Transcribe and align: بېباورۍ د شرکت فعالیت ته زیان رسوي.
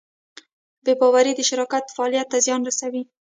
بېباورۍ 0.83 1.31
د 1.35 1.41
شرکت 1.49 1.85
فعالیت 1.95 2.27
ته 2.31 2.37
زیان 2.45 2.61
رسوي. 2.69 3.03